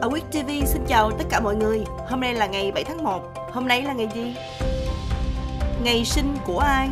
[0.00, 1.84] Ở Quyết TV xin chào tất cả mọi người.
[2.08, 3.22] Hôm nay là ngày 7 tháng 1.
[3.52, 4.36] Hôm nay là ngày gì?
[5.82, 6.90] Ngày sinh của ai?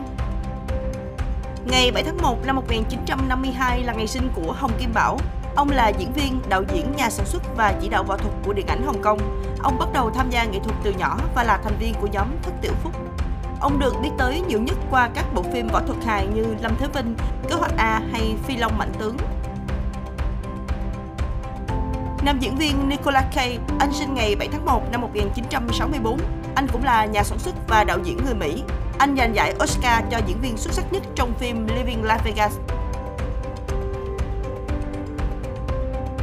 [1.66, 5.18] Ngày 7 tháng 1 năm 1952 là ngày sinh của Hồng Kim Bảo.
[5.56, 8.52] Ông là diễn viên, đạo diễn, nhà sản xuất và chỉ đạo võ thuật của
[8.52, 9.18] điện ảnh Hồng Kông.
[9.62, 12.28] Ông bắt đầu tham gia nghệ thuật từ nhỏ và là thành viên của nhóm
[12.42, 12.92] Thất Tiểu Phúc.
[13.60, 16.72] Ông được biết tới nhiều nhất qua các bộ phim võ thuật hài như Lâm
[16.78, 17.14] Thế Vinh,
[17.48, 19.16] Kế hoạch A hay Phi Long Mạnh Tướng.
[22.26, 26.18] Nam diễn viên Nicolas Cage, anh sinh ngày 7 tháng 1 năm 1964.
[26.54, 28.62] Anh cũng là nhà sản xuất và đạo diễn người Mỹ.
[28.98, 32.52] Anh giành giải Oscar cho diễn viên xuất sắc nhất trong phim Living Las Vegas.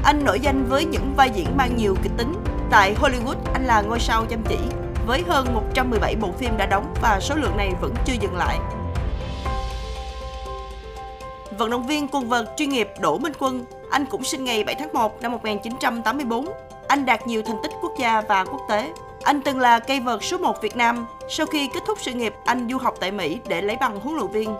[0.03, 2.33] Anh nổi danh với những vai diễn mang nhiều kịch tính.
[2.69, 4.59] Tại Hollywood, anh là ngôi sao chăm chỉ,
[5.05, 8.59] với hơn 117 bộ phim đã đóng và số lượng này vẫn chưa dừng lại.
[11.57, 14.75] Vận động viên quần vợt chuyên nghiệp Đỗ Minh Quân, anh cũng sinh ngày 7
[14.75, 16.47] tháng 1 năm 1984.
[16.87, 18.91] Anh đạt nhiều thành tích quốc gia và quốc tế.
[19.23, 21.07] Anh từng là cây vợt số 1 Việt Nam.
[21.29, 24.15] Sau khi kết thúc sự nghiệp, anh du học tại Mỹ để lấy bằng huấn
[24.15, 24.55] luyện viên.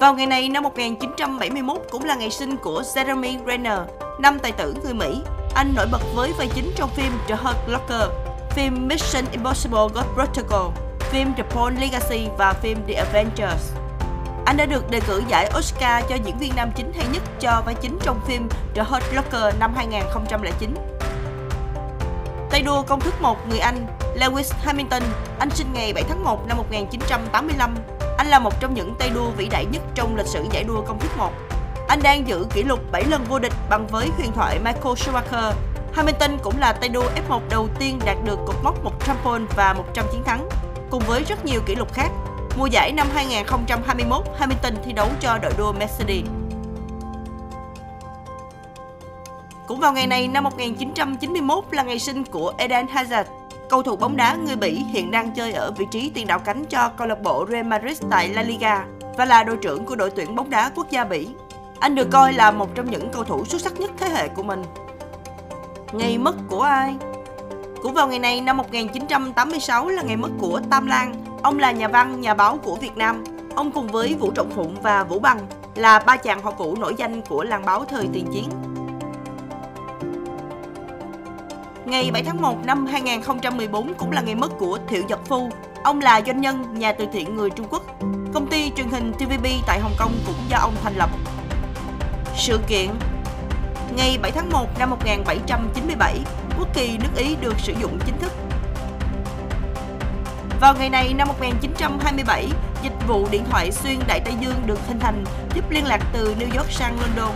[0.00, 3.78] Vào ngày này năm 1971 cũng là ngày sinh của Jeremy Renner,
[4.20, 5.22] năm tài tử người Mỹ.
[5.54, 8.10] Anh nổi bật với vai chính trong phim The Hurt Locker,
[8.50, 13.72] phim Mission Impossible Ghost Protocol, phim The Bourne Legacy và phim The Avengers.
[14.48, 17.62] Anh đã được đề cử giải Oscar cho diễn viên nam chính hay nhất cho
[17.66, 20.74] vai chính trong phim The Hurt Locker năm 2009.
[22.50, 25.02] Tay đua công thức 1 người Anh Lewis Hamilton,
[25.38, 27.74] anh sinh ngày 7 tháng 1 năm 1985.
[28.18, 30.82] Anh là một trong những tay đua vĩ đại nhất trong lịch sử giải đua
[30.82, 31.32] công thức 1.
[31.88, 35.54] Anh đang giữ kỷ lục 7 lần vô địch bằng với huyền thoại Michael Schumacher.
[35.94, 39.72] Hamilton cũng là tay đua F1 đầu tiên đạt được cột mốc 100 pole và
[39.72, 40.48] 100 chiến thắng,
[40.90, 42.10] cùng với rất nhiều kỷ lục khác.
[42.58, 46.24] Mùa giải năm 2021, Hamilton thi đấu cho đội đua Mercedes.
[49.66, 53.24] Cũng vào ngày này năm 1991 là ngày sinh của Eden Hazard,
[53.68, 56.64] cầu thủ bóng đá người Bỉ hiện đang chơi ở vị trí tiền đạo cánh
[56.64, 58.84] cho câu lạc bộ Real Madrid tại La Liga
[59.16, 61.28] và là đội trưởng của đội tuyển bóng đá quốc gia Bỉ.
[61.80, 64.42] Anh được coi là một trong những cầu thủ xuất sắc nhất thế hệ của
[64.42, 64.62] mình.
[65.92, 66.96] Ngày mất của ai?
[67.82, 71.27] Cũng vào ngày này năm 1986 là ngày mất của Tam Lan.
[71.42, 73.24] Ông là nhà văn, nhà báo của Việt Nam.
[73.56, 75.38] Ông cùng với Vũ Trọng Phụng và Vũ Bằng
[75.74, 78.48] là ba chàng họ cũ nổi danh của làng báo thời tiền chiến.
[81.84, 85.50] Ngày 7 tháng 1 năm 2014 cũng là ngày mất của Thiệu Giật Phu.
[85.84, 87.82] Ông là doanh nhân, nhà từ thiện người Trung Quốc.
[88.34, 91.10] Công ty truyền hình TVB tại Hồng Kông cũng do ông thành lập.
[92.36, 92.88] Sự kiện
[93.96, 96.20] Ngày 7 tháng 1 năm 1797,
[96.58, 98.32] quốc kỳ nước Ý được sử dụng chính thức.
[100.60, 102.48] Vào ngày này năm 1927,
[102.82, 105.24] dịch vụ điện thoại xuyên Đại Tây Dương được hình thành
[105.54, 107.32] giúp liên lạc từ New York sang London.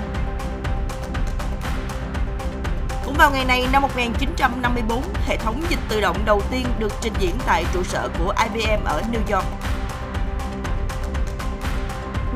[3.05, 7.13] Cũng vào ngày này năm 1954, hệ thống dịch tự động đầu tiên được trình
[7.19, 9.47] diễn tại trụ sở của IBM ở New York.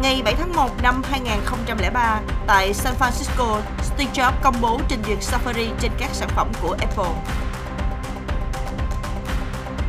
[0.03, 5.19] Ngày 7 tháng 1 năm 2003, tại San Francisco, Steve Jobs công bố trình duyệt
[5.19, 7.37] Safari trên các sản phẩm của Apple.